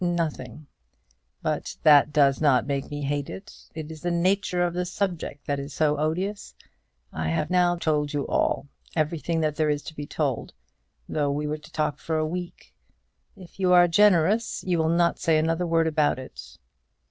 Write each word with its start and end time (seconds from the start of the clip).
"Nothing! 0.03 0.65
But 1.43 1.77
that 1.83 2.11
does 2.11 2.41
not 2.41 2.65
make 2.65 2.89
me 2.89 3.03
hate 3.03 3.29
it. 3.29 3.55
It 3.75 3.91
is 3.91 4.01
the 4.01 4.09
nature 4.09 4.63
of 4.63 4.73
the 4.73 4.83
subject 4.83 5.45
that 5.45 5.59
is 5.59 5.75
so 5.75 5.99
odious. 5.99 6.55
I 7.13 7.29
have 7.29 7.51
now 7.51 7.75
told 7.75 8.11
you 8.11 8.25
all, 8.25 8.65
everything 8.95 9.41
that 9.41 9.57
there 9.57 9.69
is 9.69 9.83
to 9.83 9.95
be 9.95 10.07
told, 10.07 10.55
though 11.07 11.29
we 11.29 11.45
were 11.45 11.59
to 11.59 11.71
talk 11.71 11.99
for 11.99 12.17
a 12.17 12.25
week. 12.25 12.73
If 13.35 13.59
you 13.59 13.73
are 13.73 13.87
generous 13.87 14.63
you 14.63 14.79
will 14.79 14.89
not 14.89 15.19
say 15.19 15.37
another 15.37 15.67
word 15.67 15.85
about 15.85 16.17
it." 16.17 16.57